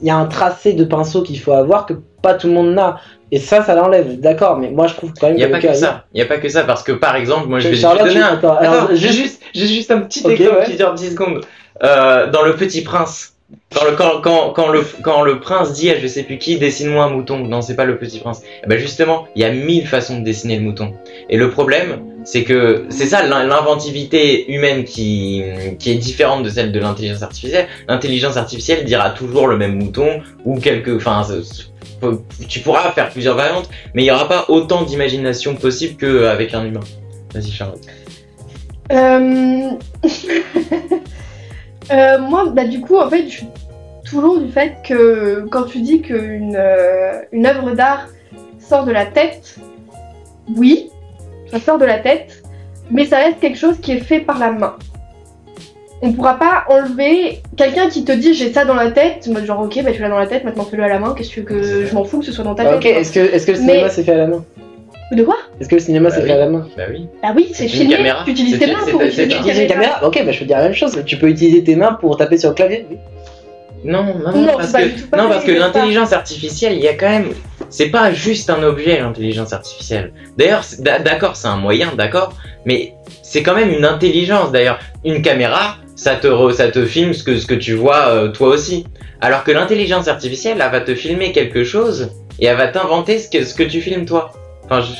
[0.00, 2.74] il y a un tracé de pinceau qu'il faut avoir que pas tout le monde
[2.74, 3.00] n'a.
[3.32, 5.36] Et ça, ça l'enlève, d'accord, mais moi je trouve quand même.
[5.36, 6.04] Il n'y a pas que ça.
[6.14, 8.20] Il n'y a pas que ça, parce que par exemple, moi je vais te donner
[8.20, 8.34] un.
[8.34, 11.40] Attends, j'ai juste, juste un petit exemple qui dure 10 secondes.
[11.80, 13.35] dans Le Petit Prince,
[13.72, 17.38] quand le, prince dit à je sais plus qui, dessine-moi un mouton.
[17.38, 18.42] Non, c'est pas le petit prince.
[18.64, 20.94] Eh ben justement, il y a mille façons de dessiner le mouton.
[21.28, 25.42] Et le problème, c'est que c'est ça l'inventivité humaine qui,
[25.78, 27.66] qui est différente de celle de l'intelligence artificielle.
[27.88, 31.22] L'intelligence artificielle dira toujours le même mouton ou quelque, enfin,
[32.48, 36.64] tu pourras faire plusieurs variantes, mais il n'y aura pas autant d'imagination possible qu'avec un
[36.64, 36.80] humain.
[37.32, 37.82] Vas-y, Charlotte.
[38.92, 39.70] Euh...
[41.90, 43.46] Euh, moi, bah, du coup, en fait, je suis
[44.04, 48.06] toujours du fait que quand tu dis qu'une euh, une œuvre d'art
[48.58, 49.56] sort de la tête,
[50.56, 50.90] oui,
[51.50, 52.42] ça sort de la tête,
[52.90, 54.76] mais ça reste quelque chose qui est fait par la main.
[56.02, 59.82] On pourra pas enlever quelqu'un qui te dit j'ai ça dans la tête, genre ok,
[59.82, 62.04] bah tu l'as dans la tête, maintenant fais-le à la main, qu'est-ce que je m'en
[62.04, 62.76] fous que ce soit dans ta tête.
[62.76, 64.44] Ok, est-ce que, est que le cinéma c'est fait à la main?
[65.12, 67.08] De quoi Est-ce que le cinéma c'est bah fait à la main Bah oui.
[67.22, 67.96] Bah oui, c'est filmé.
[68.24, 70.04] Tu utilises tes mains pour utiliser une caméra.
[70.04, 71.00] Ok, bah je peux dire la même chose.
[71.06, 72.86] Tu peux utiliser tes mains pour taper sur le clavier.
[73.84, 77.28] Non, non, non, parce que, non, parce que l'intelligence artificielle, il y a quand même.
[77.68, 80.12] C'est pas juste un objet, l'intelligence artificielle.
[80.36, 82.32] D'ailleurs, d'accord, c'est un moyen, d'accord,
[82.64, 84.50] mais c'est quand même une intelligence.
[84.50, 88.28] D'ailleurs, une caméra, ça te, ça te filme ce que, ce que tu vois euh,
[88.28, 88.86] toi aussi.
[89.20, 93.28] Alors que l'intelligence artificielle, elle va te filmer quelque chose et elle va t'inventer ce
[93.28, 94.32] que, ce que tu filmes toi.
[94.66, 94.92] Enfin, je,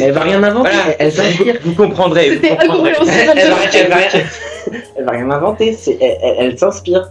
[0.00, 1.56] elle va rien inventer, elle s'inspire.
[1.64, 2.36] Vous comprendrez.
[2.36, 2.92] Vous comprendrez.
[2.92, 3.96] Elle, elle, va, elle, va,
[4.96, 7.10] elle, va, rien inventer, elle, s'inspire.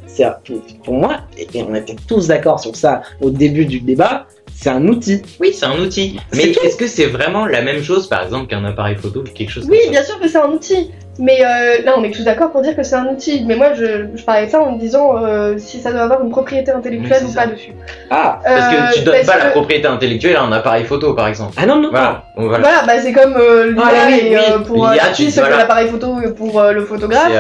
[0.83, 4.87] Pour moi, et on était tous d'accord sur ça au début du débat, c'est un
[4.87, 5.21] outil.
[5.39, 6.19] Oui, c'est un outil.
[6.33, 9.51] Mais est-ce que c'est vraiment la même chose, par exemple, qu'un appareil photo ou quelque
[9.51, 10.91] chose Oui, bien sûr que c'est un outil.
[11.19, 13.43] Mais euh, là, on est tous d'accord pour dire que c'est un outil.
[13.45, 16.23] Mais moi, je, je parlais de ça en me disant euh, si ça doit avoir
[16.23, 17.73] une propriété intellectuelle ou pas dessus.
[18.09, 21.27] Ah, parce que tu euh, donnes pas la propriété intellectuelle à un appareil photo, par
[21.27, 21.53] exemple.
[21.57, 21.89] Ah non, non.
[21.89, 22.83] Voilà, voilà.
[22.87, 24.63] bah, c'est comme euh, l'IA oui, oui.
[24.65, 25.57] pour l'artiste, voilà.
[25.57, 27.31] l'appareil photo pour le photographe.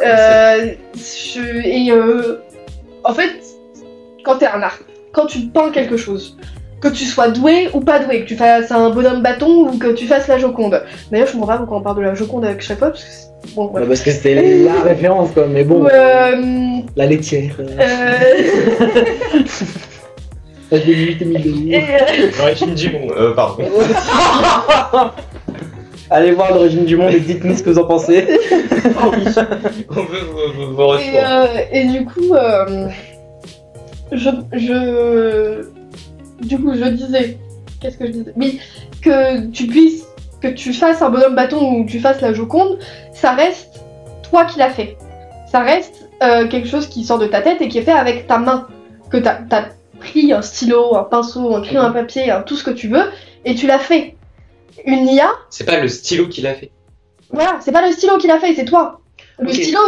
[0.00, 1.92] Je, et
[3.04, 3.30] en fait,
[4.24, 4.78] quand t'es un art,
[5.12, 6.36] quand tu peins quelque chose,
[6.80, 9.92] que tu sois doué ou pas doué, que tu fasses un bonhomme bâton ou que
[9.92, 10.82] tu fasses la Joconde.
[11.10, 13.54] D'ailleurs, je comprends pas pourquoi on parle de la Joconde avec chaque fois, parce que
[13.54, 15.86] bon, bah, parce que c'était la référence, quoi, mais bon.
[15.86, 16.80] Euh...
[16.96, 17.56] La laitière.
[17.58, 19.42] Euh...
[20.70, 21.16] L'origine
[22.74, 23.64] du monde, euh, pardon.
[26.10, 28.26] Allez voir l'origine du monde et dites-nous ce que vous en pensez.
[29.00, 29.30] on veut
[30.56, 32.88] vos, vos, et, euh, et, du coup, euh,
[34.12, 35.66] je, je
[36.48, 37.38] du coup, je disais,
[37.80, 38.32] qu'est-ce que je disais?
[38.36, 38.60] Oui,
[39.02, 40.04] que tu puisses,
[40.40, 42.78] que tu fasses un bonhomme bâton ou que tu fasses la Joconde,
[43.12, 43.82] ça reste
[44.28, 44.96] toi qui l'as fait.
[45.50, 48.26] Ça reste euh, quelque chose qui sort de ta tête et qui est fait avec
[48.26, 48.66] ta main.
[49.10, 49.68] Que t'as as
[50.00, 53.04] pris un stylo, un pinceau, un crayon, un papier, tout ce que tu veux,
[53.44, 54.14] et tu l'as fait.
[54.84, 55.30] Une IA.
[55.50, 56.70] C'est pas le stylo qui l'a fait.
[57.30, 59.00] Voilà, c'est pas le stylo qui l'a fait, c'est toi.
[59.40, 59.78] Le stylo,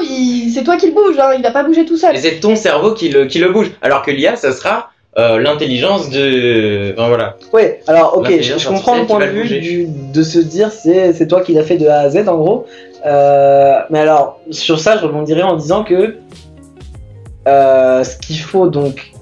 [0.53, 2.12] c'est toi qui le bouge, hein, il va pas bouger tout seul.
[2.12, 3.70] Mais c'est ton cerveau qui le, qui le bouge.
[3.83, 6.92] Alors que l'IA, ça sera euh, l'intelligence de.
[6.92, 7.37] Enfin voilà.
[7.53, 11.40] Ouais, alors ok, je, comprends le point de vue de se dire c'est, c'est toi
[11.40, 12.66] qui l'as fait de A à Z en gros.
[13.05, 16.18] Euh, mais alors, sur ça, je rebondirais en disant que
[17.49, 19.12] euh, ce qu'il faut donc.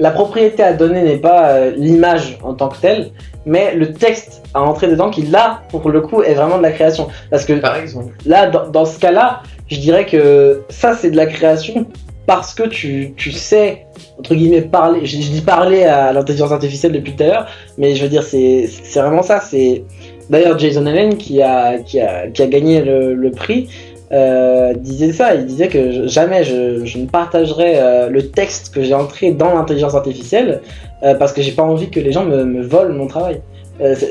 [0.00, 3.12] La propriété à donner n'est pas l'image en tant que telle,
[3.46, 6.72] mais le texte à entrer dedans qui là, pour le coup, est vraiment de la
[6.72, 7.06] création.
[7.30, 8.12] Parce que Par exemple.
[8.26, 11.86] là, dans, dans ce cas-là, je dirais que ça, c'est de la création
[12.26, 13.83] parce que tu, tu sais,
[14.18, 15.04] entre guillemets, parler.
[15.04, 17.46] Je, dis parler à l'intelligence artificielle depuis tout à l'heure,
[17.78, 19.40] mais je veux dire, c'est vraiment ça.
[19.40, 19.84] C'est
[20.30, 23.68] D'ailleurs, Jason Allen, qui a, qui a, qui a gagné le, prix,
[24.12, 25.34] euh, disait ça.
[25.34, 29.94] Il disait que jamais je, ne partagerai euh, le texte que j'ai entré dans l'intelligence
[29.94, 30.60] artificielle
[31.02, 33.40] euh, parce que j'ai pas envie que les gens me, volent mon travail.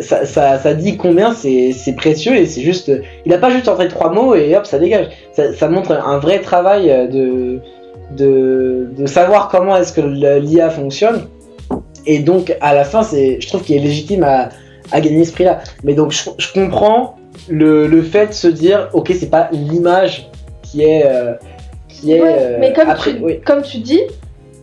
[0.01, 2.91] Ça, ça, dit combien c'est précieux et c'est juste.
[3.25, 5.07] Il a pas juste entré trois mots et hop, ça dégage.
[5.31, 7.61] Ça montre un vrai travail de
[8.15, 11.27] de, de savoir comment est-ce que l'IA fonctionne.
[12.05, 14.49] Et donc, à la fin, c'est, je trouve qu'il est légitime à,
[14.91, 15.59] à gagner ce prix-là.
[15.83, 17.15] Mais donc je, je comprends
[17.49, 20.29] le, le fait de se dire, ok, c'est pas l'image
[20.61, 21.03] qui est.
[21.05, 21.33] euh,
[21.87, 23.39] qui est Ouais, euh, mais comme, après, tu, oui.
[23.45, 24.01] comme tu dis,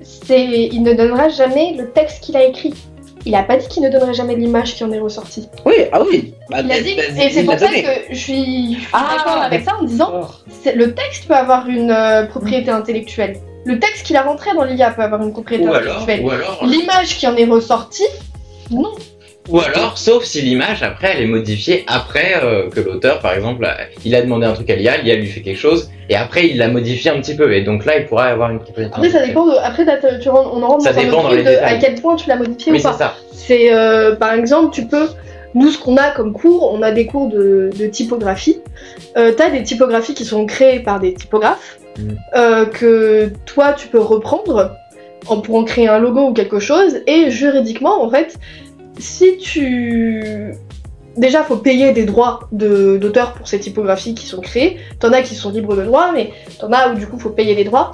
[0.03, 2.75] c'est, il ne donnera jamais le texte qu'il a écrit.
[3.27, 5.49] Il a pas dit qu'il ne donnerait jamais l'image qui en est ressortie.
[5.67, 6.35] Oui, ah oui.
[6.49, 7.83] Bah, Il a dit, bah, et c'est pour ça donné.
[7.83, 10.13] que je suis, Ah, d'accord avec ça en disant,
[10.75, 13.37] le texte peut avoir une euh, propriété intellectuelle.
[13.67, 16.41] Le texte qu'il a rentré dans l'IA peut avoir une propriété Ou alors, intellectuelle.
[16.63, 18.07] L'image qui en est ressortie,
[18.71, 18.93] non.
[19.51, 23.65] Ou alors, sauf si l'image après elle est modifiée après euh, que l'auteur, par exemple,
[23.65, 26.49] a- il a demandé un truc à l'IA, l'IA lui fait quelque chose, et après
[26.49, 28.61] il l'a modifié un petit peu, et donc là il pourrait avoir une.
[28.93, 29.53] Après, ça dépend de.
[29.63, 29.85] Après,
[30.21, 32.17] tu rentres- on en rentre Ça dans un dépend dans les de à quel point
[32.17, 32.95] tu l'as modifié Oui, ou c'est pas.
[32.95, 33.15] ça.
[33.33, 35.09] C'est euh, par exemple, tu peux.
[35.55, 38.61] Nous, ce qu'on a comme cours, on a des cours de, de typographie.
[39.17, 42.17] Euh, T'as des typographies qui sont créées par des typographes Mhm.
[42.37, 44.77] euh, que toi tu peux reprendre
[45.27, 47.01] en, pour en créer un logo ou quelque chose.
[47.09, 48.37] Et juridiquement, en fait,
[49.01, 50.55] si tu
[51.17, 54.79] déjà faut payer des droits d'auteur pour ces typographies qui sont créées.
[54.99, 57.55] T'en as qui sont libres de droit, mais t'en as où du coup faut payer
[57.55, 57.93] des droits.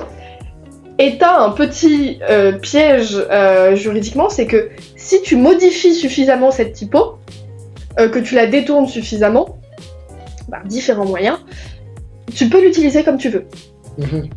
[0.98, 6.72] Et t'as un petit euh, piège euh, juridiquement, c'est que si tu modifies suffisamment cette
[6.72, 7.18] typo,
[7.98, 9.58] euh, que tu la détournes suffisamment,
[10.50, 11.38] par différents moyens,
[12.34, 13.44] tu peux l'utiliser comme tu veux.
[13.98, 14.30] Mhm.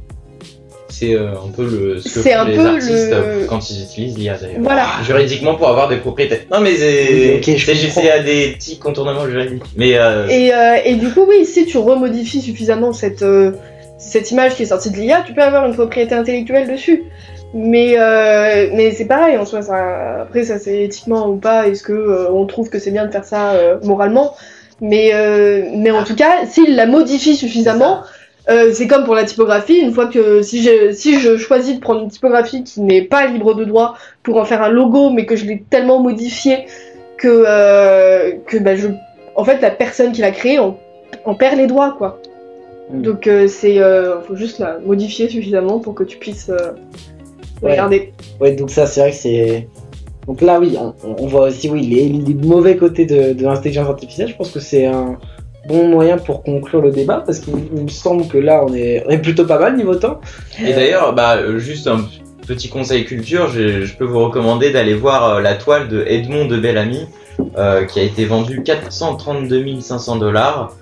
[1.00, 3.46] C'est euh, un peu le ce que C'est font un les peu artistes le- euh,
[3.48, 4.58] quand ils utilisent l'IA d'ailleurs.
[4.62, 4.86] Voilà.
[5.06, 6.42] Juridiquement pour avoir des propriétés.
[6.52, 8.02] Non mais c'est Oui, ok, je c'est juste comprends.
[8.02, 9.64] il y a des petits contournements juridiques.
[9.78, 13.52] Mais euh, Et, euh, et du coup, oui, si tu remodifies suffisamment cette, euh,
[13.98, 17.04] cette image qui est sortie de l'IA, tu peux avoir une propriété intellectuelle dessus.
[17.54, 21.82] Mais, euh, mais c'est pareil en soi, ça, après ça c'est éthiquement ou pas, est-ce
[21.82, 24.36] que euh, on trouve que c'est bien de faire ça euh, moralement
[24.82, 28.02] mais, euh, mais en tout cas, s'il la modifie suffisamment,
[28.50, 31.80] euh, c'est comme pour la typographie, une fois que si je, si je choisis de
[31.80, 35.26] prendre une typographie qui n'est pas libre de droit pour en faire un logo, mais
[35.26, 36.66] que je l'ai tellement modifié
[37.18, 38.88] que, euh, que bah, je,
[39.36, 40.78] en fait la personne qui l'a créé en,
[41.38, 42.22] perd les droits quoi.
[42.92, 43.02] Mm.
[43.02, 46.52] Donc euh, c'est, euh, faut juste la modifier suffisamment pour que tu puisses
[47.62, 47.72] Ouais.
[47.72, 48.14] regarder.
[48.40, 49.68] Ouais, donc ça, c'est vrai que c'est.
[50.28, 53.90] Donc là, oui, on, on voit aussi oui, les, les mauvais côtés de, de l'intelligence
[53.90, 54.30] artificielle.
[54.30, 55.18] Je pense que c'est un
[55.68, 59.22] bon moyen pour conclure le débat parce qu'il il me semble que là, on est,
[59.22, 60.22] plutôt pas mal niveau temps.
[60.64, 62.02] Et d'ailleurs, bah, euh, juste un
[62.48, 66.58] petit conseil culture, je, peux vous recommander d'aller voir euh, la toile de Edmond de
[66.58, 67.08] Bellamy,
[67.58, 70.76] euh, qui a été vendue 432 500 dollars,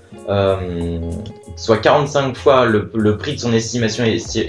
[1.56, 4.48] soit 45 fois le, prix de son estimation esti-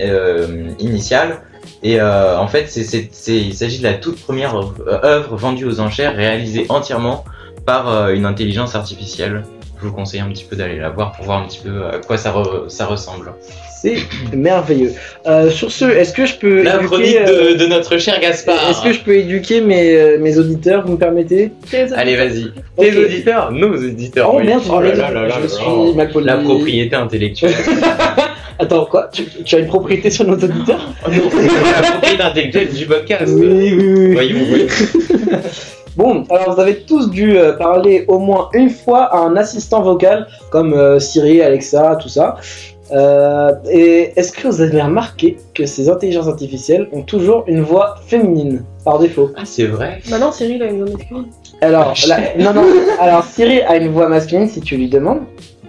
[0.79, 1.43] initiale.
[1.83, 2.75] Et en fait,
[3.29, 4.55] il s'agit de la toute première
[5.05, 7.25] œuvre vendue aux enchères, réalisée entièrement
[7.65, 9.45] par une intelligence artificielle.
[9.81, 11.99] Je vous conseille un petit peu d'aller la voir pour voir un petit peu à
[11.99, 13.33] quoi ça, re- ça ressemble.
[13.81, 13.97] C'est
[14.35, 14.93] merveilleux.
[15.27, 18.19] Euh, sur ce, est-ce que je peux La éduquer, chronique euh, de, de notre cher
[18.21, 18.57] Gaspard.
[18.69, 21.53] Est-ce que je peux éduquer mes, euh, mes auditeurs, vous me permettez?
[21.95, 22.53] Allez, vas-y.
[22.81, 24.31] Les auditeurs, nos auditeurs.
[24.35, 24.47] Oh oui.
[24.47, 25.49] merde, Oh là je, là là là je là.
[25.49, 26.11] suis mal.
[26.25, 27.55] La propriété intellectuelle.
[28.61, 29.09] Attends, quoi?
[29.13, 30.93] Tu, tu as une propriété sur nos auditeurs?
[31.07, 33.33] La propriété intellectuelle du podcast.
[33.33, 34.13] oui, oui.
[34.15, 34.67] Voyons, voyons.
[35.99, 39.83] Bon, alors vous avez tous dû euh, parler au moins une fois à un assistant
[39.83, 42.37] vocal comme euh, Siri, Alexa, tout ça.
[42.93, 47.97] Euh, et est-ce que vous avez remarqué que ces intelligences artificielles ont toujours une voix
[48.07, 49.31] féminine par défaut?
[49.37, 49.99] Ah, c'est vrai.
[50.09, 51.25] Maintenant Cyril a une voix masculine.
[51.61, 52.65] Alors, la- non, non.
[53.01, 55.23] Alors Siri a une voix masculine si tu lui demandes,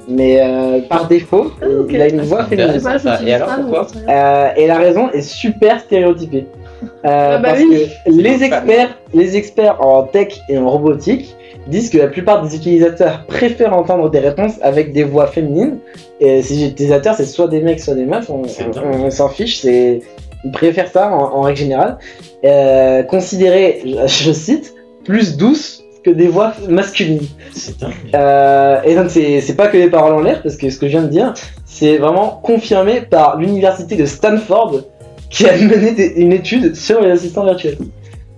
[0.07, 2.81] mais euh, par défaut, Ah, il a une voix c'est féminine.
[3.03, 3.21] pas.
[3.25, 3.87] Et alors, pourquoi.
[4.07, 6.45] Euh, et la raison est super stéréotypée.
[6.83, 7.87] Euh, Ah bah parce oui.
[8.05, 11.35] que les experts, les experts en tech et en robotique
[11.67, 15.79] disent que la plupart des utilisateurs préfèrent entendre des réponses avec des voix féminines.
[16.19, 20.01] Et ces utilisateurs, c'est soit des mecs, soit des meufs, on, s'en fiche, c'est,
[20.43, 21.97] ils préfèrent ça en, en règle générale.
[22.43, 27.27] Euh, je, je cite, plus douces que des voix masculines.
[27.53, 27.91] C'est dingue.
[28.15, 30.87] Euh, et donc c'est c'est pas que des paroles en l'air, parce que ce que
[30.87, 31.33] je viens de dire,
[31.65, 34.81] c'est vraiment confirmé par l'université de Stanford
[35.29, 37.77] qui a mené des- une étude sur les assistants virtuels.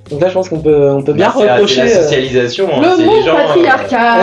[0.09, 1.75] Donc là je pense qu'on peut, on peut bien Bah, c'est la- reprocher...
[1.87, 2.67] C'est la euh, socialisation.
[2.75, 3.33] hein, Le les gens.
[3.33, 4.17] euh, patriarcat.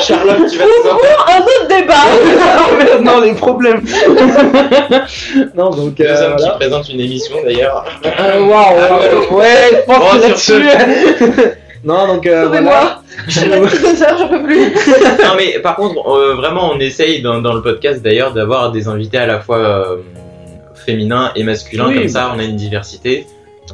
[0.00, 0.94] Charlotte, tu vas nous en
[1.30, 3.02] Un autre débat.
[3.12, 3.82] non, les problèmes
[5.54, 5.94] Non, donc...
[5.94, 6.54] Deux Euh, hommes qui voilà.
[6.58, 7.84] présentent une émission d'ailleurs.
[8.04, 11.52] Euh, Waouh, waouh, ouais, je pense Bon, que sur là-dessus...
[11.84, 12.26] non, donc...
[12.26, 14.60] euh, heures, j'en peux plus.
[15.24, 18.88] non mais par contre, euh, vraiment, on essaye dans, dans le podcast d'ailleurs d'avoir des
[18.88, 19.98] invités à la fois
[20.88, 21.88] féminins et masculins.
[21.88, 21.96] Oui.
[21.98, 23.26] Comme ça, on a une diversité.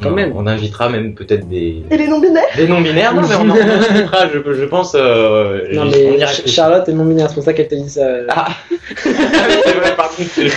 [0.02, 0.32] Quand on, même.
[0.34, 3.14] on invitera même peut-être des, Et les non-binaires des non-binaires.
[3.14, 3.54] Non, mais on en
[3.94, 4.96] invitera, je, je pense.
[4.96, 6.42] euh, Non on mais Ch-.
[6.48, 8.04] Charlotte est non binaire, c'est pour ça qu'elle t'a dit ça.
[8.28, 8.54] Ah, Ah
[8.96, 10.48] c'est vrai, par contre, j'ai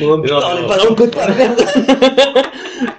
[0.00, 0.64] Bon, putain, Non, on non.
[0.64, 1.60] est pas dans le quota, merde.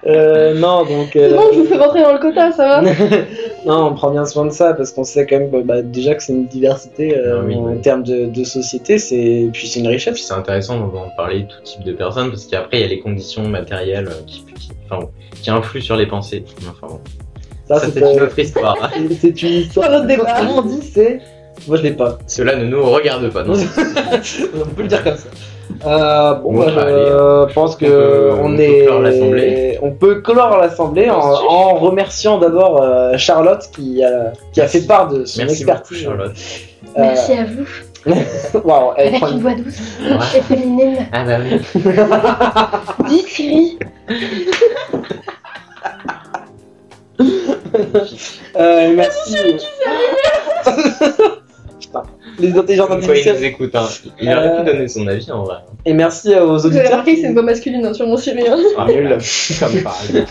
[0.08, 1.10] euh, non, donc.
[1.14, 2.82] C'est euh, bon, je vous fais rentrer dans le quota, ça va
[3.66, 6.24] non, on prend bien soin de ça parce qu'on sait quand même bah, déjà que
[6.24, 7.82] c'est une diversité euh, Ah oui, en oui.
[7.82, 10.18] termes de, de société, c'est puis c'est une richesse.
[10.26, 13.48] c'est intéressant d'en parler tout type de personnes parce qu'après il y a les conditions
[13.48, 15.10] matérielles qui, qui, enfin, bon,
[15.42, 16.44] qui influent sur les pensées.
[16.70, 17.00] Enfin bon,
[17.68, 18.92] Ça, ça c'est une autre histoire.
[19.10, 19.92] c'est- c'est une histoire.
[19.92, 20.36] Notre débat.
[20.40, 21.20] Comment on dit c'est
[21.68, 22.18] Moi je l'ai pas.
[22.28, 23.44] Cela ne nous regarde pas.
[23.44, 23.54] Non.
[23.54, 25.30] on peut le dire comme ça.
[25.86, 28.86] Euh, bon, Bon, bah, bah, je pense que On peut- on, on peut est.
[28.86, 29.80] clore l'assemblée.
[29.82, 31.44] On peut clore l'assemblée en, Merci.
[31.50, 34.82] en remerciant d'abord euh, Charlotte qui a, qui a Merci.
[34.82, 36.04] fait part de son Merci beaucoup expertise.
[36.04, 36.32] Charlotte.
[36.98, 37.68] Euh, Merci à vous.
[38.64, 40.40] Waouh, elle Avec prend une voix douce Ouais.
[40.40, 40.98] et féminine.
[41.14, 41.60] Ah bah oui.
[43.10, 43.78] Dis Siri.
[48.58, 49.36] Euh, merci.
[52.40, 53.38] Les intelligences Comme quoi il artificielles.
[53.40, 53.76] nous écoute.
[53.76, 53.88] Hein.
[54.22, 55.58] Il aurait Euh, pu donner son avis en vrai.
[55.86, 56.92] Et merci aux Vous avez auditeurs.
[56.92, 58.48] remarqué que c'est une voix masculine hein, sur mon Siri.
[58.48, 58.58] hein.
[58.78, 59.18] Ah, nul.
[59.60, 60.26] Comme par hasard.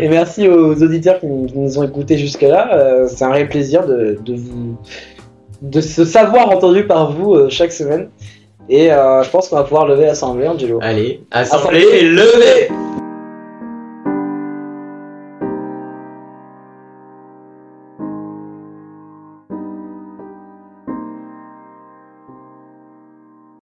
[0.00, 2.70] Et merci aux auditeurs qui, nous- qui nous ont écoutés jusque-là.
[2.76, 4.76] Euh, c'est un réel plaisir de, de vous
[5.60, 8.10] de se savoir entendu par vous euh, chaque semaine.
[8.68, 10.78] Et euh, je pense qu'on va pouvoir lever l'assemblée, Angelo.
[10.82, 12.68] Allez, assemblée levée